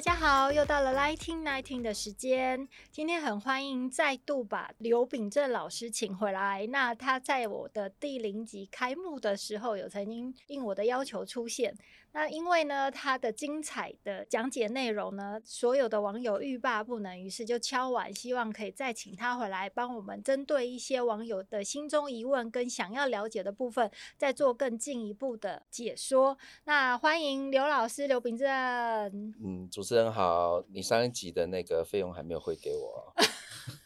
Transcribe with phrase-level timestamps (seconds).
[0.00, 2.66] 大家好，又到了 Lighting Nineteen 的时间。
[2.90, 6.66] 今天很欢迎再度把刘秉正老师请回来。
[6.68, 11.76] 那他在我的第零集开幕的时候，有曾经应我的要求出现。
[12.12, 26.36] 那因为呢，他的精彩的讲解内容呢，所有的网友欲罢不能，于是就敲碗，希望可以再请他回来，帮我们针对一些网友的心中疑问跟想要了解的部分，再做更进一步的解说。
[26.64, 28.48] 那欢迎刘老师，刘秉正。
[28.48, 29.68] 嗯。
[29.70, 33.14] 主持人好，你上一集的那个费用还没有汇给我，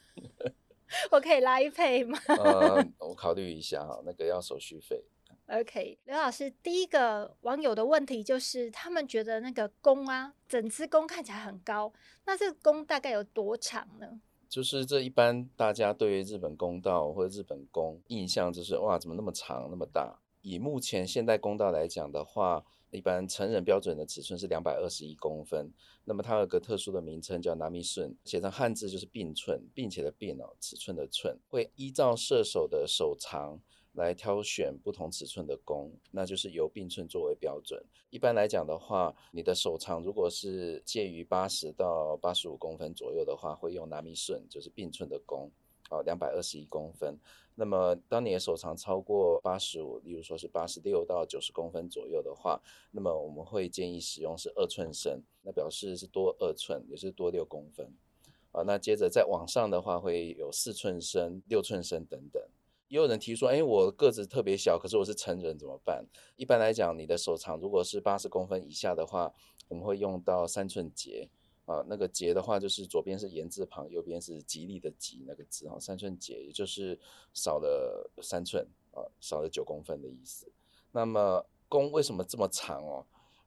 [1.12, 2.18] 我可以拉一配吗？
[2.28, 5.04] 呃，我考虑一下哈，那个要手续费。
[5.46, 11.92] OK，刘老师，第一个网友的问题就是，他们觉得那个弓啊，整支弓看起来很高，
[12.24, 14.20] 那这个弓大概有多长呢？
[14.48, 20.18] 就是这一般大家对于日本弓道或者日本弓印象就是哇，怎么那么长那么大？
[20.40, 25.70] 以目前现代弓道来讲的话，一般成人标准的尺寸是两百二十一公分。
[26.04, 33.58] 那么它有个特殊的名称叫“纳米顺”，写成汉字就是“并寸”，并且的“并”哦，尺寸的“寸”，会依照射手的手长
[33.94, 37.82] 来挑选不同尺寸的弓，那就是由并寸作为标准。
[38.10, 45.50] 一般来讲的话，你的手长如果是介于八十到八十五公分左右的话，会用纳米顺，就是并寸的弓。
[45.90, 47.14] 哦，两百二十一公分。
[47.54, 52.58] 那么，当你的手长超过八十五，例如说是八十六到九十公分左右的话，
[52.90, 57.86] 那么我们会建议使用是二寸身，那表示是多二寸，也是多六公分。
[58.52, 62.42] 啊，那接着再往上的话，会有四寸身、六寸身等等。
[62.88, 66.04] 也有人提说，哎，我个子特别小，可是我是成人怎么办？
[66.36, 69.32] 一般来讲，你的手长如果是八十公分以下的话，
[69.68, 71.28] 我们会用到三寸节。
[71.66, 77.00] 啊，那个节的话，就是左边是言字旁，右边是吉利的吉那个字哈，三寸节，也就是
[77.32, 80.46] 少了三寸啊，少了九公分的意思。
[80.92, 83.06] 那么弓为什么这么长哦？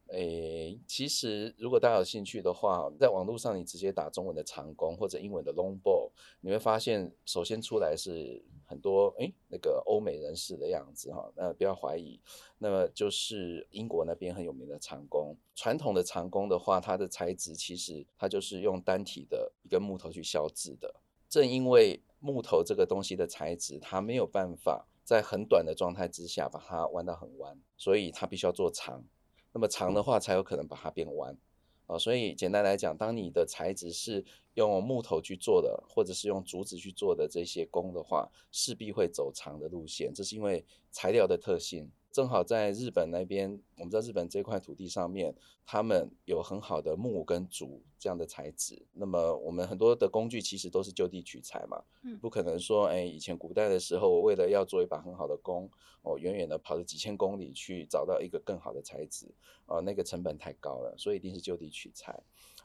[0.09, 6.09] 诶，其实如果大家有兴趣的话，在网络上你直接打中文的长弓或者英文的 long bow，
[6.41, 12.19] 你会发现首先出来是很多诶那个欧美人士的样子哈，那不要怀疑，
[12.57, 15.35] 那么就是英国那边很有名的长弓。
[15.56, 21.01] 传统的长弓的话，它的材质其实它就是用单体的一个木头去削制的。
[21.28, 29.03] 正因为木头这个东西的材质，它没有办法在很短的状态之下把它弯到很弯，所以它必须要做长。
[29.57, 31.35] 那么长的话，才有可能把它变弯
[31.88, 31.97] 啊。
[31.97, 34.23] 所以简单来讲，当你的材质是
[34.53, 40.13] 用木头去做的，或者是用竹子去做的这些弓的话，势必会走长的路线。
[40.13, 41.90] 这是因为材料的特性。
[42.17, 45.35] 正好在日本那边，我们在日本这块土地上面，
[45.67, 48.88] 他们有很好的木跟竹这样的材质。
[48.94, 55.69] 那么我们很多的工具其实都是就地取材嘛，嗯，不可能说，哎，以前古代的时候，我为了要做一把很好的弓，
[56.01, 59.28] 我远远的跑了几千公里去找到一个更好的材质，
[59.67, 62.19] 啊，那个成本太高了，所以一定是就地取材。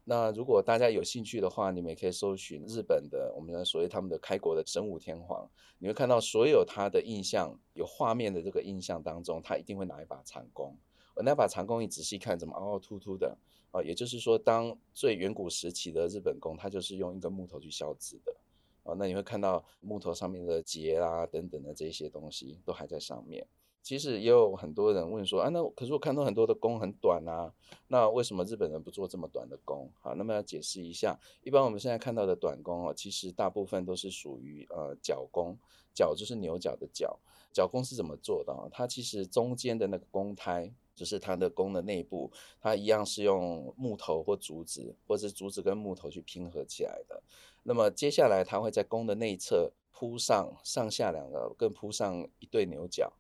[0.05, 5.49] 那如果大家有兴趣的话，你们也可以搜寻日本的我们的所谓他们的开国的神武天皇，
[5.79, 10.77] 你会看到所有他的印象有画面的这个印象当中，他一定会拿一把长弓。
[11.15, 13.37] 而那把长弓，你仔细看，怎么凹凹凸凸的
[13.71, 13.83] 啊？
[13.83, 18.35] 也就是说，当最远古时期的日本弓，它就是用一根木头去削制的
[18.83, 18.97] 啊。
[18.99, 23.47] 那你会看到木头上面的节啊等等的这些东西都还在上面。
[23.83, 27.53] 其实也有很多人问说啊，那可是我看到很多的弓很短啊，
[27.89, 29.91] 那为什么日本人不做这么短的弓？
[30.01, 35.59] 好，那么要解释一下，一般我们现在看到的短弓哦，其实大部分都是属于呃角弓，
[35.93, 37.19] 角就是牛角的角。
[37.53, 38.55] 角弓是怎么做的？
[38.73, 47.23] 它其实中间的那个弓胎，就是它的弓的内部，它一样是用木头或竹子，或者是竹子跟木头去拼合起来的。
[47.65, 53.13] 那么接下来它会在弓的内侧铺上上下两个，更铺上一对牛角。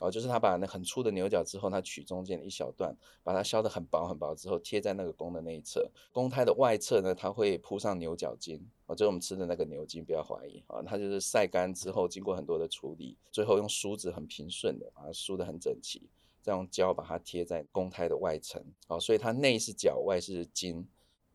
[0.00, 5.88] 哦，就是他把那很粗的牛角之后，他取中间的一小段，把它削得很薄很薄之后，贴在那个弓的内侧。
[6.12, 16.02] 弓胎的外侧呢，它会铺上牛角筋，哦，就是我们吃的那个牛筋，不要怀疑啊，它就是晒干之后，经过很多的处理，最后用梳子很平顺的把它梳得很整齐，
[16.42, 18.60] 再用胶把它贴在弓胎的外层。
[18.88, 20.84] 哦，所以它内是角，外是筋，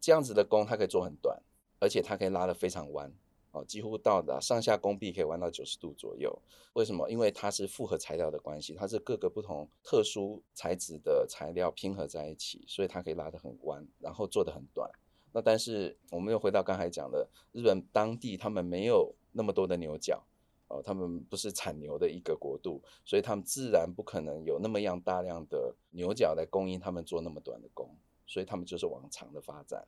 [0.01, 1.41] 这样子的弓它可以做很短，
[1.79, 3.09] 而且它可以拉得非常弯。
[3.51, 6.39] 哦，几乎到达上下弓臂可以弯到九十度左右。
[6.73, 7.09] 为什么？
[7.09, 14.89] 因为它是复合材料的关系，它是各个不同特殊材质的材料拼合在一起，所以它可以拉得很弯，然后做得很短。
[15.31, 20.23] 那但是我们又回到刚才讲的，日本当地他们没有那么多的牛角，
[20.67, 27.95] 哦，他们不是产牛的一个国度，所以他们自然不可能有那么样大量的牛角来供应他们做那么短的工，
[28.27, 29.87] 所以他们就是往长的发展。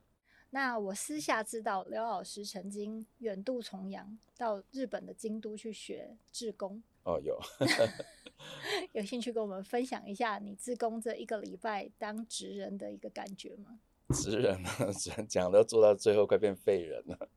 [0.53, 6.83] 那我私下知道刘老师曾经远渡重洋到日本的京都去学志工。
[7.03, 7.39] 哦，有，
[8.93, 13.79] 有兴趣跟我们分享一下你自工这一个礼拜当职人的一个感觉吗？
[14.13, 14.69] 职人 呢，
[15.27, 17.29] 讲到做到最后快变废人了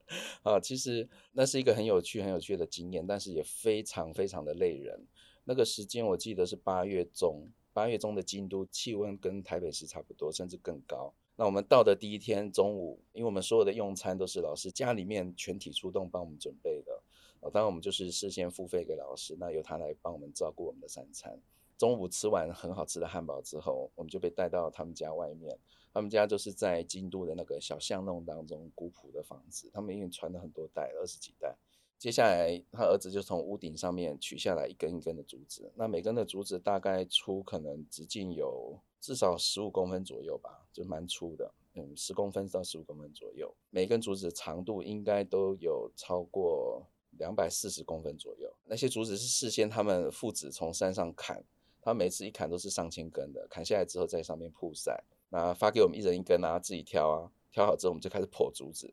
[0.43, 0.59] 啊！
[0.59, 5.07] 其实那是一个很有趣、很有趣的经验，但是也非常非常的累人。
[5.45, 11.15] 那个时间我记得是八月中，八月中的京都气温跟台北市差不多，甚至更高。
[11.37, 17.03] 那我们到的第一天中午，因为我们所有的用餐都是老师家里面全体出动帮我们准备的，
[17.51, 21.41] 当然我们就是事先付费给老师，那由他来帮我们照顾我们的三餐。
[21.77, 25.59] 中午吃完很好吃的汉堡之后，我们就被带到他们家外面。
[25.93, 31.57] 他们家就是在京都的那个小巷弄当中，古朴的房子，他们已经传了很多代，二十几代。
[31.99, 43.51] 接下来，他儿子就从屋顶上面取下来一根一根的竹子，那每根的竹子大概粗可能直径有至少十五公分左右吧，就蛮粗的，嗯，十公分到十五公分左右。
[43.71, 46.87] 每根竹子长度应该都有超过
[47.19, 48.53] 两百四十公分左右。
[48.67, 51.43] 那些竹子是事先他们父子从山上砍，
[51.81, 55.03] 他每次一砍都是上千根的，砍下来之后在上面铺晒。
[55.31, 58.93] 那发给我们一人一根啊，自己挑啊，挑好之后我们就开始剖竹子。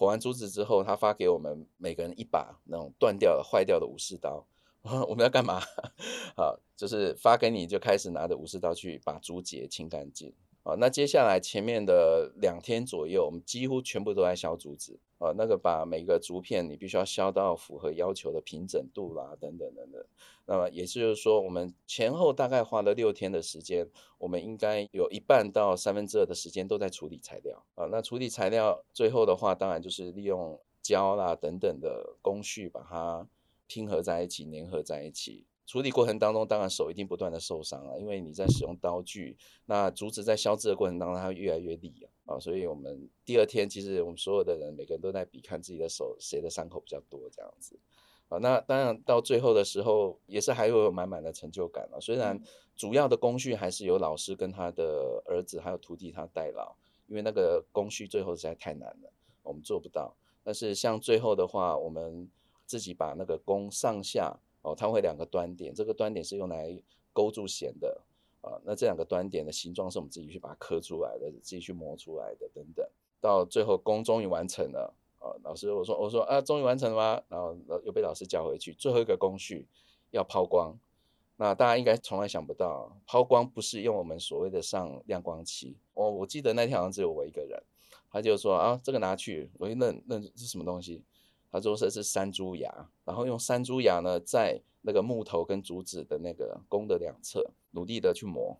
[0.00, 4.46] 火完珠子之后，他发给我们每个人一把那种断掉的、坏掉的武士刀。
[5.06, 5.60] 我们要干嘛？
[6.34, 10.32] 好，就是发给你，就开始拿着武士刀去把竹节清干净。
[10.62, 14.98] 啊，那接下来前面的两天左右，我们几乎全部都在削竹子。
[15.18, 20.02] 啊，那个把每个竹片你必须要削到符合要求的平整度啦，等等等等。
[20.46, 23.86] 那么也就是说，我们前后大概花了六天的时间，
[24.16, 27.62] 我们应该有一半到三分之二的时间都在处理材料。
[27.74, 33.28] 啊，那处理材料最后的话，当然就是利用胶啦等等的工序把它
[33.66, 35.44] 拼合在一起、粘合在一起。
[35.70, 39.36] 处理过程当中，当然手一定不断的受伤了，因为你在使用刀具，
[39.66, 41.94] 那竹子在削制的过程当中，它会越来越利
[42.26, 47.78] 啊，啊，所以我们第二天其实我们所有的人每个人都在比看自己的手谁的伤口比较多这样子，
[48.28, 52.00] 啊，那当然到最后的时候也是还会有满满的成就感了。
[52.00, 52.36] 虽然
[52.74, 56.74] 主要的工序还是由老师跟他的儿子还有徒弟他代劳，
[57.06, 59.12] 因为那个工序最后实在太难了，
[59.44, 60.16] 我们做不到。
[60.42, 62.28] 但是像最后的话，我们
[62.66, 64.36] 自己把那个弓上下。
[64.62, 66.78] 哦，它会两个端点，这个端点是用来
[67.12, 68.00] 勾住弦的
[68.40, 68.60] 啊。
[68.64, 72.86] 那这两个端点的形状是我们自己去把它刻出来的，自己去磨出来的等等。
[73.20, 77.22] 到最后弓终于完成了啊，老师我说我说啊，终于完成了吗？
[77.28, 77.54] 然后
[77.84, 79.66] 又被老师叫回去，最后一个工序
[80.10, 80.78] 要抛光。
[81.36, 85.76] 那大家应该从来想不到，抛光不是用我们所谓的上亮光漆。
[85.94, 87.62] 哦我记得那天好像只有我一个人，
[88.10, 91.02] 他就说啊，这个拿去，我一愣，那是什么东西？
[91.50, 98.58] 他说这是山猪牙，然后用山猪牙呢，在那个木头跟竹子的那个弓的两侧努力的去磨，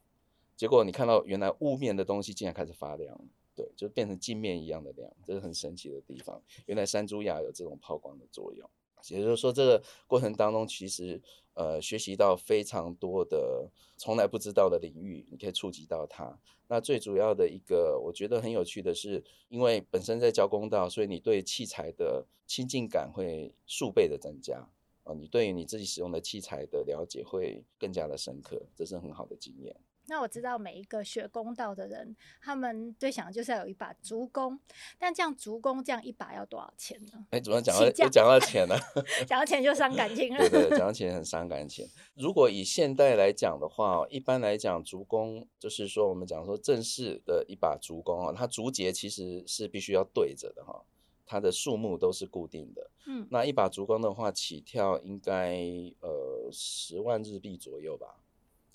[0.56, 3.18] 结果你看到原来雾面的东西竟然开始发亮，
[3.54, 6.42] 对，就变成镜面一样的亮，这是很神奇的地方。
[6.66, 8.68] 原来山猪牙有这种抛光的作用。
[9.08, 11.20] 也就是说，这个过程当中，其实
[11.54, 16.38] 呃学习到非常多的从来不知道的领域，你可以触及到它。
[16.68, 24.68] 那最主要的一个，我觉得很有趣的是，因为本身在教公道，所以你对器材的亲近感会数倍的增加
[25.02, 29.74] 啊，你对于你自己使用的器材的了解会更加的深刻，这是很好的经验。
[30.10, 34.58] 那我知道每一个学弓道的人，他们最想的就是要有一把竹弓，
[34.98, 37.24] 但这样竹弓这样一把要多少钱呢？
[37.30, 38.76] 哎，主要讲到讲到钱了，
[39.24, 40.38] 讲到钱就伤感情了。
[40.48, 41.88] 对对，讲到钱很伤感情。
[42.16, 50.82] 如果以现代来讲的话，一般来讲竹弓就是说我们讲说正式的一把竹弓啊，它竹节其实是必须要对着的哈，
[51.24, 52.90] 它的数目都是固定的。
[53.06, 55.56] 嗯，那一把竹弓的话，起跳应该
[56.00, 58.16] 呃十万日币左右吧。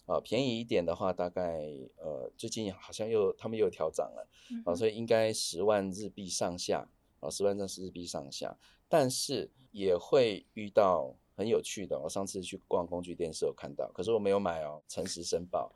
[0.05, 1.65] 啊，便宜一点的话，大概
[1.97, 6.87] 呃，最近好像又他们又调涨了，嗯、啊，所以应该十万日币上下，
[7.19, 8.55] 啊，十万正式日币上下，
[8.87, 11.99] 但是也会遇到很有趣的。
[11.99, 15.73] 我上次去逛工具店时有看到，可是我没有买哦，诚实申报，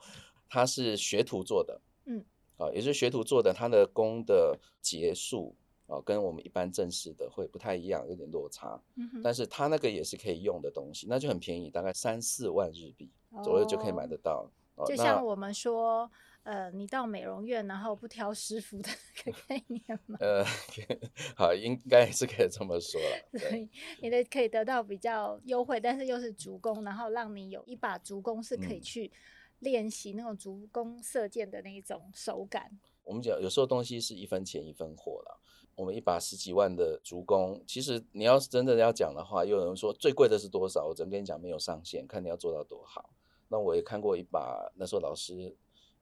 [0.47, 2.23] 它是学徒做的，嗯，
[2.57, 5.55] 啊，也是学徒做的，它的工的结束
[5.87, 13.09] 啊，跟我们一般正式的会不太一样，有点落差，嗯哼，但是它那个也是可以用的东西，那就很便宜，大概三四万日币。
[13.43, 16.09] 左右就可以买得到，哦，就像我们说，
[16.43, 18.89] 呃，你到美容院，然后不挑师傅的
[19.25, 20.17] 那个概念嘛。
[20.21, 20.43] 呃，
[21.37, 23.39] 好，应该是可以这么说了。
[23.39, 23.69] 所以
[24.01, 29.11] 你的可以得到比较优惠，但是又是足弓，然后让你有一把足弓是可以去
[29.59, 32.79] 练习那种足弓射箭的那一种手感。
[33.03, 35.39] 我们讲有时候东西是一分钱一分货了。
[35.75, 40.85] 我们一把十几万的足弓，其实你要是真的要讲的话，又有人说最贵的是多少？
[40.85, 43.09] 我只能跟你讲没有上限，看你要做到多好。
[43.49, 45.53] 那我也看过一把，那时候老师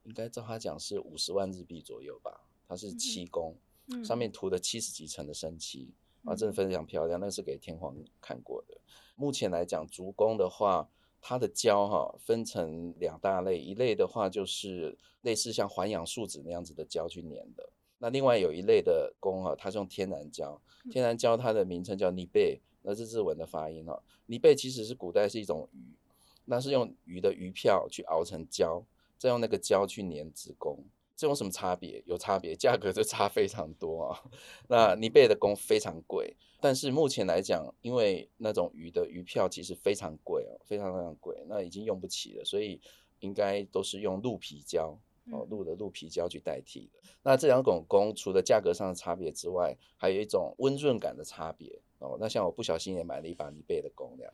[0.04, 5.90] 应该照他讲是五十万日币左右吧，它是漆工，嗯、上面涂的七十几层的生漆，
[6.26, 7.20] 啊，真的非常漂亮。
[7.20, 8.78] 那是给天皇看过的。
[9.16, 10.90] 目前来讲，竹工的话，
[11.20, 17.70] 它的胶哈分成两大类，一类的话就是类似像环氧树脂那样子的胶去粘的。
[17.98, 20.62] 那另外有一类的工哈，它是用天然胶，
[20.92, 24.04] 天然胶它的名称叫尼贝，那是日文的发音哈。
[24.28, 25.96] 尼贝其实是古代是一种鱼，
[26.50, 28.84] 那是用鱼的鱼票去熬成胶，
[29.18, 30.84] 再用那个胶去粘子宫，
[31.16, 32.02] 这有什么差别？
[32.06, 34.24] 有差别，价格就差非常多啊。
[34.68, 42.82] 那尼贝的工非常贵，但是目前来讲，因为那种鱼的鱼票其实非常贵哦，非常非常贵，那已经用不起了，所以
[43.20, 44.98] 应该都是用鹿皮胶。
[45.30, 47.02] 哦，鹿的鹿皮胶去代替的。
[47.22, 52.18] 那这两种工除了价格上的差别之外，还有一种温润感的差别哦。
[52.20, 54.34] 那像我不小心也买了一把尼贝的弓这样。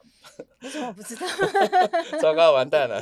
[0.62, 1.27] 为什么我不知道？
[2.22, 3.01] 糟糕，完蛋了。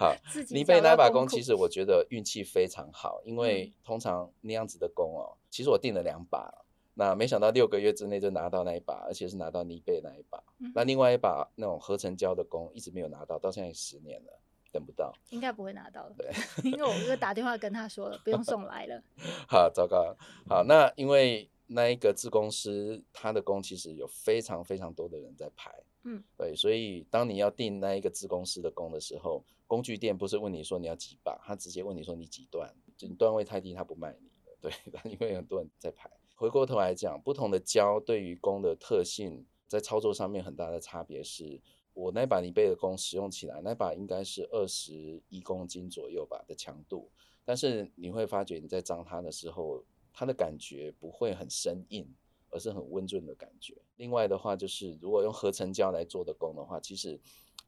[0.00, 0.14] 好，
[0.50, 6.52] 尼贝那把弓其实我觉得运气非常好，因为通常那样子的弓哦，其实我订了两把，
[6.94, 10.42] 那没想到六个月之内就拿到那一把，而且是拿到尼贝那一把。
[10.74, 14.38] 那另外一把那种合成胶的弓一直没有拿到，到现在十年了。
[14.72, 16.14] 等不到，应该不会拿到的。
[16.16, 16.32] 对，
[16.70, 19.02] 因为我又打电话跟他说了，不用送来了。
[19.46, 20.16] 好，糟糕。
[20.48, 25.72] 好，那因为那一个自工师，他的工其实有非常非常多的人在排。
[26.04, 34.56] 嗯，对，所以当你要订那一个自工师的工的时候，工具店不是问你说你要几把，他直接问你说你几段，就你段位太低，他不卖你的。
[34.60, 34.72] 对，
[35.10, 36.10] 因为很多人在排。
[36.34, 41.60] 回过头来讲，不同的胶对于工的特性，在操作上面很大的差别是。
[41.94, 47.10] 我那把尼贝的工使用起来，那把应该是二十一公斤左右吧的强度，
[47.44, 52.06] 但是你会发觉你在张它的时候，它的感觉不会很生硬，
[52.50, 53.76] 而是很温润的感觉。
[53.96, 57.18] 另外的话，就是如果用合成胶来做的弓的话，其实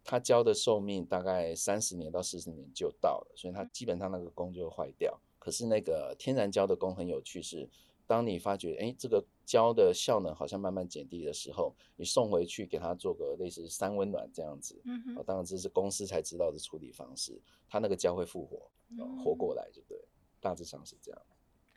[0.05, 5.19] 它胶的寿命大概三十年到四十年就到了，所以它基本上那个弓就会坏掉。
[5.39, 7.69] 可是那个天然胶的弓很有趣是。
[8.07, 18.71] 当你发觉，哎，这个胶的效能好像慢慢减低的时候，你送回去给它做个类似三温暖这样子，嗯哦，当然这是公司才知道的处理方式，它那个胶会复活，
[19.25, 19.99] 活过来就对，
[20.39, 21.23] 大致上是这样。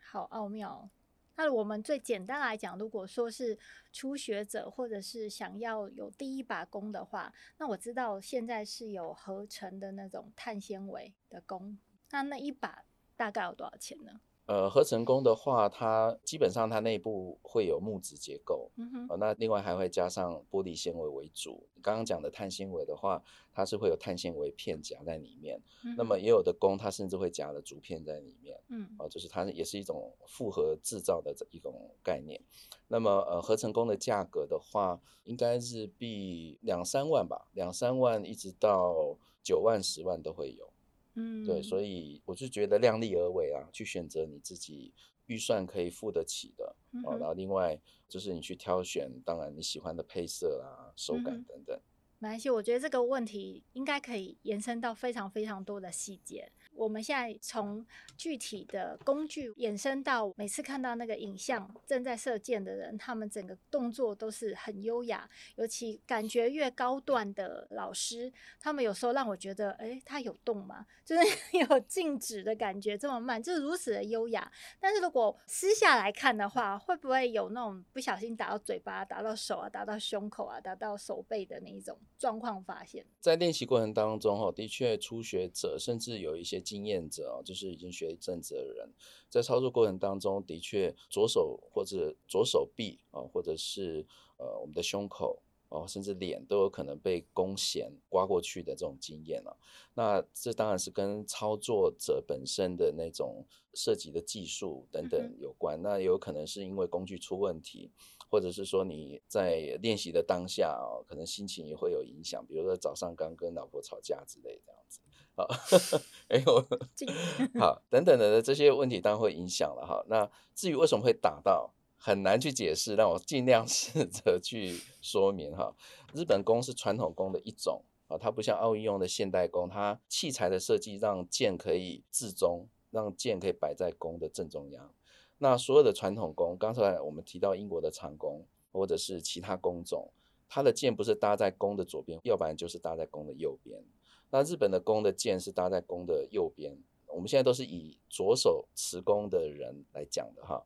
[0.10, 0.90] 好奥妙。
[1.36, 3.60] 那我们最简单来讲，如果说是
[3.92, 11.78] 初学者或者是想要有第一把弓的话，那我知道现在是有合成的那种碳纤维的弓，
[12.10, 12.86] 那那一把
[13.16, 14.22] 大概有多少钱呢？
[14.48, 21.68] 呃，合成工的话，它基本上它内部会有木质结构，嗯那另外还会加上玻璃纤维为主。
[21.82, 32.42] 刚刚讲的碳纤维的话，它是会有碳纤维片夹在里面，嗯、那么也有的工它甚至会夹了竹片在里面，嗯，哦、呃，就是它也是一种复合制造的这一种概念。
[32.88, 40.72] 那么呃，合成工的价格的话，应该是币两三万吧，两三万一直到九万、十万都会有。
[41.20, 44.94] 嗯，对，所以我就觉得量力而为啊，去选择你自己
[45.26, 51.80] 预算可以付得起的，嗯、哼然后另外就是你去挑选，当然你喜欢的配色啊、手感等等。
[52.20, 56.52] 没关系，我觉得这个问题应该可以延伸到非常非常多的细节。
[56.78, 57.84] 我们现在从
[58.16, 65.28] 具体的工具衍生到每次看到那个影像，正在射箭的人，他们整个动作都是很优雅。
[65.56, 70.86] 尤其感觉越高段的老师，他们有时候让我觉得，诶，他有动吗？
[71.04, 71.24] 就是
[71.58, 74.52] 有静止的感觉，这么慢，就是如此的优雅。
[74.80, 83.04] 但是如果私下来看的话，会不会有那种不小心打到嘴巴、打到手啊、打到胸口啊、打到手背的那一种状况发现？
[83.20, 86.62] 在练习过程当中，哈，的确初学者甚至有一些。
[86.68, 88.90] 经验者啊，就是已经学一阵子的人，
[89.30, 94.06] 在操作过程当中，的确左手或者左手臂啊，或者是
[94.38, 99.58] 呃我们的胸口哦，甚至脸都有可能被弓弦刮过去的这种经验了。
[99.94, 105.82] 那这当然是跟操作者本身的那种涉及的技术等等有关。
[105.82, 107.90] 那有可能是因为工具出问题，
[108.30, 112.46] 或者是说你在练习的当下哦，可能心情也会有影响。
[112.46, 115.00] 比如说早上刚跟老婆吵架之类这样子。
[115.38, 115.48] 好，
[116.30, 116.66] 哎呦，
[117.62, 120.04] 好，等等的这些问题当然会影响了哈。
[120.08, 125.76] 那至于为什么会打到，很难去解释，让我尽量 试着去说明哈。
[126.16, 134.92] 日本弓是传统弓的一种啊，它不像奥运用的现代弓，它器材的设计让箭可以自中，让箭可以摆在弓的正中央。
[135.38, 140.10] 那所有的传统弓，刚才我们提到英国的长弓或者是其他弓种，
[140.50, 143.84] 它的箭不是搭在弓的左边，要不然就是搭在弓的右边。
[144.30, 150.66] 那日本的弓的箭是搭在弓的右边，我们现在都是以左手持弓的人来讲的哈。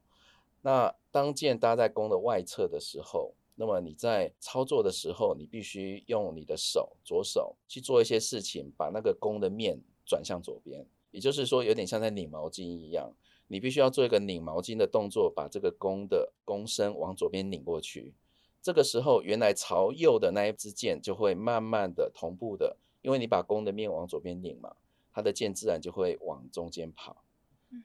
[0.62, 13.14] 那当箭搭在弓的外侧的时候，那么你在操作的时候，你必须用你的手，左手去做一些事情，把那个弓的面转向左边，也就是说，有点像在拧毛巾一样，
[13.48, 18.14] 你必须要做一个拧毛巾的动作，把这个弓的弓身往左边拧过去。
[18.62, 24.76] 这个时候，原来朝右的那一支箭就会慢慢的同步的，因为你把弓的面往左边拧嘛，
[25.12, 27.24] 它的箭自然就会往中间跑。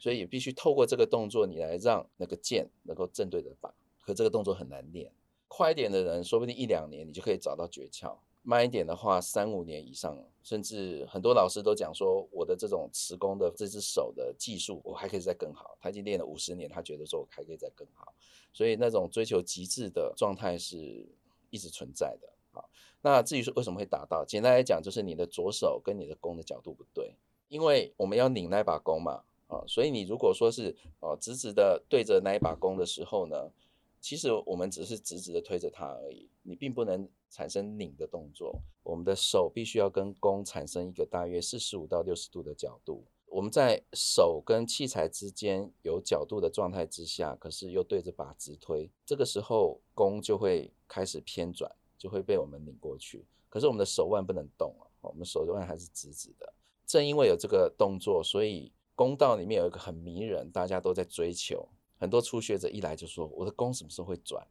[0.00, 3.70] 所以也必须透过这个动作，你来让那个箭能够正对着靶。
[4.00, 5.12] 可这个动作很难练。
[5.46, 15.78] 快一点的人，说不定一两年你就可以找到诀窍；慢一点的话，三五年以上，甚至很多老师都讲说，我的这种持弓的这只手的技术，我还可以再更好。
[15.80, 18.12] 他已经练了五十年，他觉得说我还可以再更好。
[18.52, 21.06] 所以那种追求极致的状态是
[21.50, 22.28] 一直存在的。
[22.50, 22.68] 好，
[23.06, 27.14] 那至于说为什么会打到，简单来讲，就是你的左手跟你的弓的角度不对，
[27.46, 33.52] 因为我们要拧那把弓嘛，啊，所以你如果说是哦直直的对着那一把弓的时候呢，
[34.00, 38.60] 其实我们只是直直的推着它而已，你并不能产生拧的动作。
[38.82, 43.04] 我们的手必须要跟弓产生一个大约四十五到六十度的角度。
[43.28, 53.24] 我们在手跟器材之间有角度的状态之下，可是又对着靶直推，这个时候弓就会开始偏转，就会被我们拧过去。
[53.48, 56.52] 可是我们的手腕不能动啊，我们手腕还是直直的。
[56.84, 61.68] 正因为有这个动作，所以弓道里面有一个很迷人，大家都在追求。
[61.98, 64.46] 很多初学者一来就说：“我的弓什么时候会转？”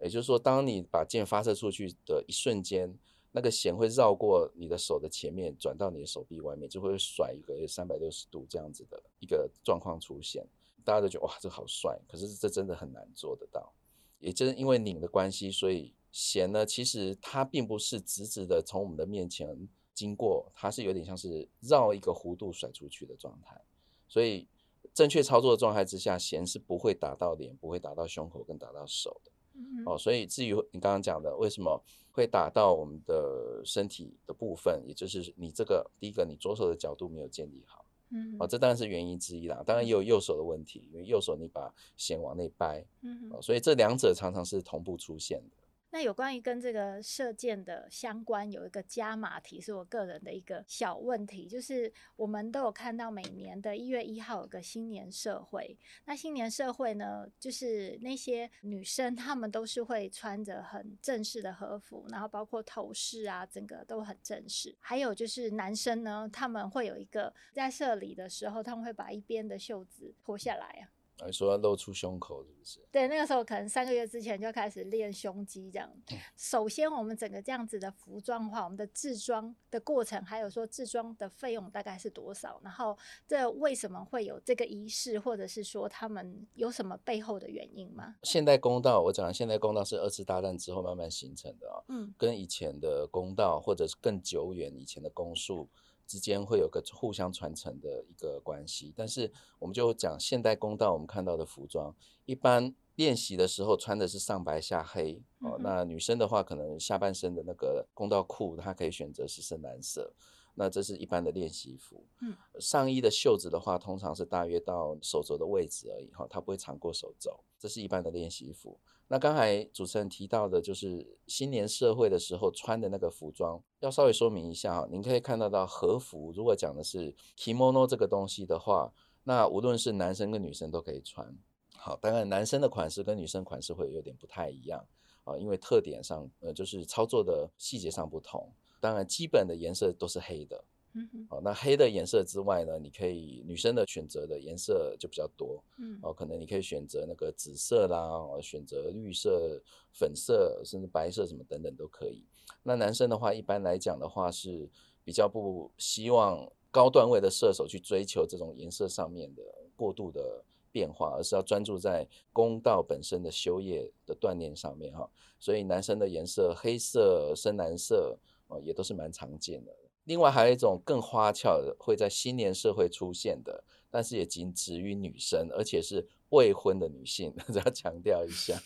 [0.00, 2.96] 也就是说，当你把箭发射出去的一瞬间，
[3.32, 10.46] 那个弦会绕过你的手的前面，转到你的手臂外面，就会甩一个三百六十度这样子的一个状况出现。
[10.84, 11.98] 大家都觉得哇，这好帅！
[12.06, 13.72] 可是这真的很难做得到。
[14.18, 23.60] 也正因为拧的关系，所以弦呢，其实它并不是直直的从我们的面前经过，它是有点像是绕一个弧度甩出去的状态，
[24.08, 24.48] 所以。
[24.94, 29.30] 正确操作的状态之下，弦是不会打到脸，不会打到胸口，跟打到手的。
[29.52, 31.82] 嗯、哦，所以至于你刚刚讲的为什么
[32.12, 37.84] 会打到我们的身体的部分，也就是你这个第一个，你左手的角度没有建立好。
[38.08, 39.62] 嗯，哦，这当然是原因之一啦。
[39.66, 42.82] 当然也有右手的问题，因为右手你把弦往内掰。
[43.02, 45.56] 嗯、哦，所以这两者常常是同步出现的。
[45.96, 64.76] 那有关于跟这个射箭的相关，有一个加码题，是我个人的一个小问题，就是我们都有看到每年的一月一号有个新年社会，那新年社会呢，就是那些女生她们都是会穿着很正式的和服，然后包括头饰啊，整个都很正式。
[64.78, 70.92] 还有就是男生呢，他们会有一个在射礼的时候，他们会把一边的袖子脱下来啊。
[71.18, 72.80] 还说要露出胸口是不是？
[72.92, 75.90] 对，那个时候可能三个月之前就开始练胸肌这样。
[76.36, 82.60] 首先，我们整个这样子的服装的话，我们的制装的过程，还有说制装的费用大概是多少？
[82.62, 88.16] 然后，这为什么会有这个仪式，或者是说他们有什么背后的原因吗？
[88.22, 95.68] 现代公道，我讲的现代公道是二次大战之后慢慢形成的啊，嗯，跟以前的公道或者是更久远以前的公术。
[96.06, 105.58] 之间会有个互相传承的一个关系，但是我们就讲现代公道，我们看到的服装，一般练习的时候穿的是上白下黑哦。
[105.60, 110.12] 那女生的话，可能下半身的那个公道裤，她可以选择是深蓝色。
[110.58, 112.02] 那这是一般的练习服。
[112.22, 117.38] 嗯，上衣的袖子的话，通常是大约到手肘的位置而已哈，它不会长过手肘。
[117.58, 118.80] 这是一般的练习服。
[119.08, 124.88] 那刚才主持人提到的，就是新年社会的时候穿的那个服装，要稍微说明一下哈。
[124.90, 128.92] 您可以看得到和服，如果讲的是 kimono 这个东西的话，
[129.22, 131.36] 那无论是男生跟女生都可以穿。
[131.76, 134.84] 好，当然男生的款式跟女生款式会有点不太一样
[135.22, 138.52] 啊，因为特点上，呃，就是操作的细节上不同。
[138.80, 140.64] 当然，基本的颜色都是黑的。
[140.96, 152.24] 嗯，好，那黑的颜色之外呢，你可以女生的选择的颜色就比较多，嗯，哦，可能你可以选择那个紫色啦，哦，选择绿色、粉色，甚至白色什么等等都可以。
[152.62, 154.68] 那男生的话，一般来讲的话是
[155.04, 159.42] 比较不希望高段位的射手去追求这种颜色上面的
[159.76, 165.08] 过度的变化，而是要专注在弓道本身的修业的锻炼上面哈。
[165.38, 169.76] 所以男生的颜色黑色、深蓝色，哦，也都是蛮常见的。
[170.06, 178.56] 另外还有一种更花俏的，会在新年社会出现的，但是也仅止于女生，而且是未婚的女性， 这要强调一下，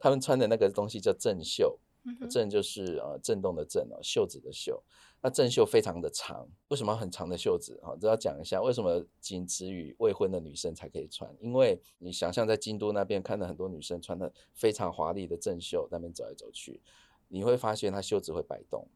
[0.00, 1.78] 她们穿的那个东西叫正袖，
[2.28, 4.82] 正就是呃震动的震哦，袖子的袖，
[5.22, 7.94] 那正袖非常的长，为什么很长的袖子啊？
[8.00, 11.32] 这要讲一下，为什么仅止于未婚的女生才可以穿？
[11.38, 16.80] 因为你想象在京都那边看到很多女生穿的非常华丽的正袖，那边走来走去，
[17.28, 18.88] 你会发现她袖子会摆动。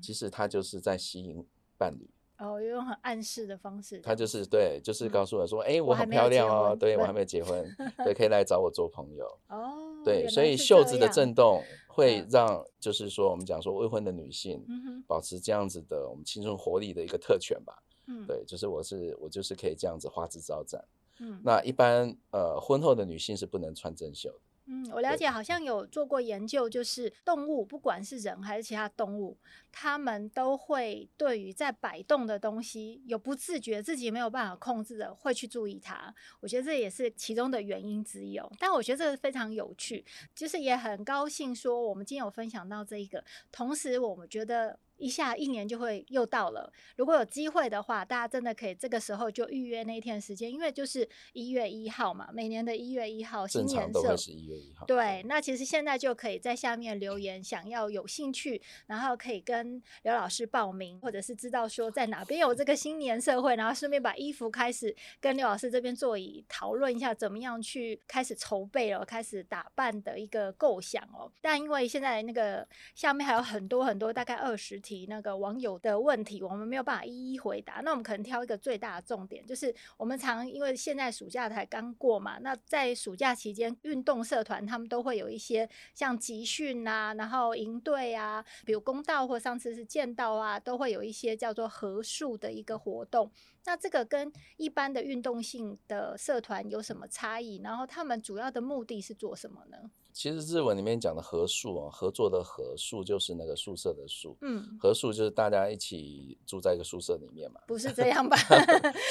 [0.00, 1.44] 其实他就是在吸引
[1.76, 7.64] 伴侣哦，用很暗示的方式，他就是对，就是告诉我说，哎、嗯，我很漂亮哦，对我还 没有结婚，
[8.04, 9.26] 对，可以来找我做朋友。
[9.48, 14.64] 哦，对，所以袖子的震动会嗯让，就是说我们讲说未婚的女性
[15.06, 17.80] 保持这样子的我们青春活力的一个特权吧。
[18.08, 20.84] 嗯，对，就是我是我就是可以这样子花枝招展。
[21.20, 24.40] 嗯，那一般呃婚后的女性是不能穿正袖的。
[24.66, 29.36] 嗯，我了解，好像有做过研究，就是动物不管是人还是其他动物，
[29.72, 36.14] 它们都会对于在摆动的东西有不自觉，自己没有办法控制的，会去注意它。
[36.40, 38.50] 我觉得这也是其中的原因之一哦。
[38.58, 44.78] 但我觉得这个非常有趣，就是也很高兴说我们今天有分享到这一个，同时我们觉得。
[45.02, 54.86] 一下一年就会又到了，如果有机会的话，大家真的可以这个时候就预约那一天时间，因为就是一月一号嘛，每年的一月一号，新年都会是一月一号。
[54.86, 71.28] 对，那其实现在就可以在下面留言，想要有兴趣，然后可以跟刘老师报名，或者是知道说在哪边有这个新年社会，然后顺便把衣服开始跟刘老师这边座椅讨论一下，怎么样去开始筹备了，开始打扮的一个构想哦。
[71.40, 74.91] 但因为现在那个下面还有很多很多，大概二十题。
[75.08, 77.80] 那个网友的问题，我们没有办法一一回答。
[77.84, 93.30] 那我们可能挑一个最大的重点，就是我们常因为现在暑假才刚过嘛，那在暑假期间，运动社团他们都会有一些像集训啊，然后营队啊，比如弓道或上次是剑道啊，都会有一些叫做合宿的一个活动。
[93.64, 97.60] 那这个跟一般的运动性的社团有什么差异？
[97.62, 99.78] 然后他们主要的目的是做什么呢？
[100.12, 108.36] 其实日文里面讲的合宿啊，合作的合宿就是那个宿舍的宿，嗯，合宿就是大家一起住在一个宿舍里面嘛，不是这样吧？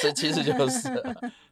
[0.02, 0.90] 所以其实就 是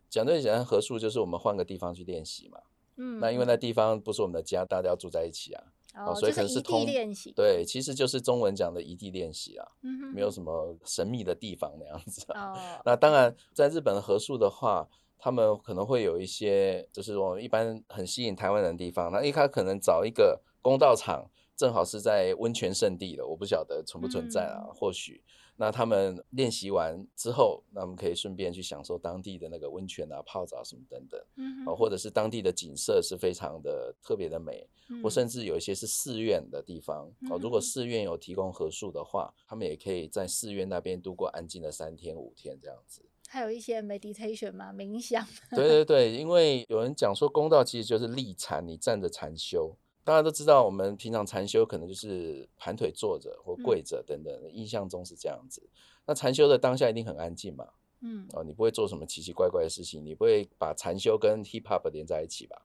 [0.10, 2.60] 讲对讲，合宿就是我们换个地方去练习嘛，
[2.98, 5.64] 嗯，那因为那地方不是我们的家，大家要住在一起啊，
[6.06, 9.68] 哦，所以可能是通练习，对，其实就是中文讲的异地练习啊，
[10.14, 14.88] 没有什么神秘的地方那样子哦，那当然，在日本的合宿的话。
[15.20, 19.12] 他们可能会有一些，就是我们一般很吸引台湾人的地方。
[19.12, 24.64] 那因为他可能找一个公道场，正好是在温泉圣地的，我不晓得存不存在啊？
[24.66, 25.22] 嗯、或许
[25.58, 31.22] 那他们练习完之后，那我们可以顺便去享受当地的那个温泉啊、泡澡什么等等。
[31.36, 37.08] 嗯，或者是当地的景色是非常的特别的美，嗯、或甚至有一些是寺院的地方。
[37.30, 43.04] 哦、嗯，如果寺院有提供合宿的话，他们也可以在寺院那边度过安静的三天五天这样子。
[43.32, 45.24] 还有一些 meditation 嘛，冥想。
[45.52, 49.78] 对对对，因为有人讲说，公道其实就是立禅，你站着禅修。
[50.04, 55.62] 大家都知道，我们平常禅修可能就是盘腿坐着或跪着等等，印象中是这样子。
[56.08, 57.68] 那禅修的当下一定很安静嘛？
[58.02, 62.60] 嗯，哦，你不会做什么奇奇怪怪的事情，你不会把禅修跟 hip hop 连在一起吧？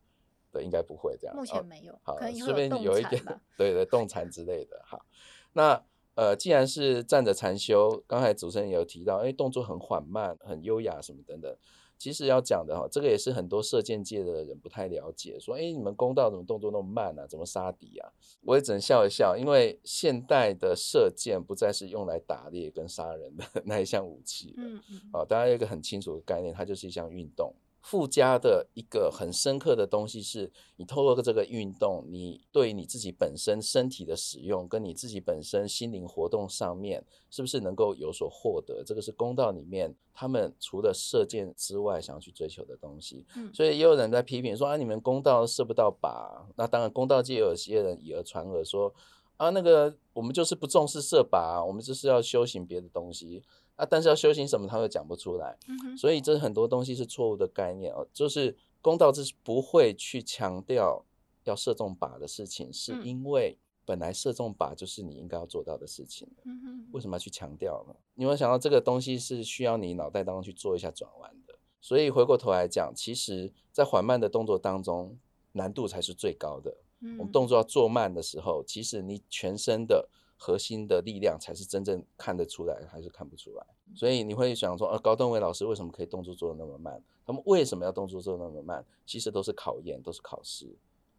[0.50, 1.37] 对，应该不会这样。
[1.37, 1.92] 目前没有。
[2.07, 3.22] 哦、好，顺便有一点，
[3.59, 4.81] 对对，动禅之类的。
[4.87, 5.05] 好，
[5.53, 5.85] 那。
[6.14, 11.57] 呃，既然是站着禅修，刚才主持人也有提到，哎，动作很缓慢、很优雅什么等等。
[11.96, 17.27] 其实要讲的哈，这个也是很多射箭界的人不太了解，说，哎，你们弓道怎么动作那么慢啊？
[17.27, 18.11] 怎么杀敌啊？
[18.42, 24.55] 我也只能笑一笑，因为现代的射箭不再是用来打猎跟杀人的 那一项武器了。
[24.59, 25.00] 嗯嗯。
[25.12, 27.55] 啊，大家有一个很清楚的概念，它就是一项运动。
[27.85, 38.83] 附加的一个很深刻的东西是，你透过这个运动，你对你自己本身身体的使用，跟你自己本身心灵活动上面，是不是能够有所获得？
[38.83, 43.27] 这个是公道里面他们除了射箭之外想要去追求的东西。
[43.37, 46.42] 嗯，所以也有人在批评说啊，你们弓道射不到靶。
[46.57, 48.94] 那当然，弓道界有些人以讹传讹说
[49.37, 53.42] 啊，那个我们就是不重视射靶，我们就是要修行别的东西。
[53.76, 58.06] 啊，但是要修行什么，他又讲不出来，嗯，所以这很多东西是错误的概念哦。
[58.12, 61.04] 就是公道是不会去强调
[61.42, 66.28] 要射中靶的事情，是因为本来射中靶就是你应该要做到的事情。
[66.44, 67.94] 嗯，为什么要去强调呢？
[68.14, 71.54] 你有没有想到这个东西是需要你脑袋当中去做一下转弯的？
[71.80, 75.18] 所以回过头来讲，其实在缓慢的动作当中，
[75.52, 76.76] 难度才是最高的。
[77.00, 80.08] 嗯，我们动作要做慢的时候，其实你全身的。
[80.37, 83.66] 核心的力量才是真正看得出来，还是看不出来？
[83.94, 87.03] 所以你会想说，呃、啊，高登伟老师为什么可以动作做得那么慢？
[87.27, 88.85] 他们为什么要动作做得那么慢？
[89.07, 90.66] 其实都是考验，都是考试。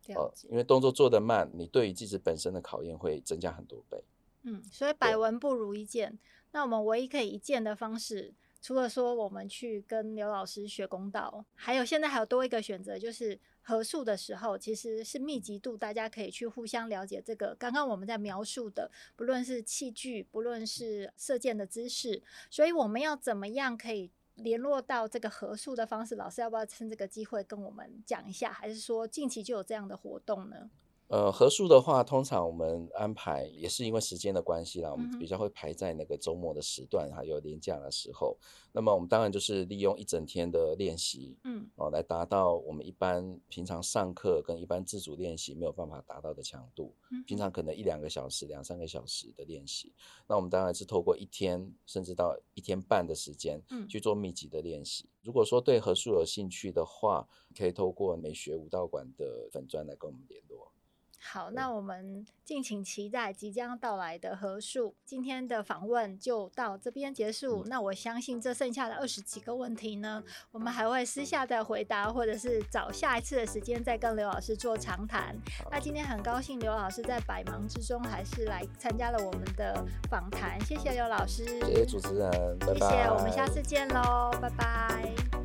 [0.10, 4.04] 哦、呃，因为动作做得慢，你对于自己本身的考验会增加很多倍。
[4.43, 6.19] 嗯，所以百闻不如一见。
[6.51, 8.34] 那我们唯一可以一见的方式，
[8.65, 13.39] 除了说我们去跟刘老师学弓道，还有现在还有多一个选择，就是。
[13.67, 17.56] 合宿的时候，其实是密集度，大家可以去互相了解这个。
[17.56, 26.15] 刚刚我们在描述的，不论是器具，不论是射箭的姿势，所以我们要怎么样可以联络到这个合宿的方式？
[26.15, 28.54] 老师要不要趁这个机会跟我们讲一下？
[28.54, 30.69] 还是说近期就有这样的活动呢？
[31.07, 38.35] 呃，合宿的话，通常我们安排也是因为时间的关系啦，我们比较会排在那个周末的时段，还有年假的时候。
[38.71, 46.93] 那么我们当然就是利用一整天的练习，嗯，哦，来达到我们一般平常上课跟一般自主练习没有办法达到的强度。
[47.27, 49.93] 平常可能一两个小时、两三个小时的练习，
[50.27, 55.07] 那我们当然是透过一天甚至到一天半的时间，嗯，去做密集的练习。
[55.21, 60.71] 如果说对合宿有兴趣的话，可以透过美学舞蹈馆的粉砖来跟我们联络。
[61.27, 64.93] 好，那我们敬请期待即将到来的合数。
[65.03, 67.63] 今天的访问就到这边结束。
[67.63, 75.35] 嗯、那我相信这剩下的二十几个问题呢，我们还会私下再回答，或者是找下一次的时间再跟刘老师做长谈。
[75.71, 85.44] 那今天很高兴刘老师在百忙之中还是来参加了我们的访谈，谢谢刘老师，谢谢主持人，拜拜，谢谢，我们下次见喽，拜拜。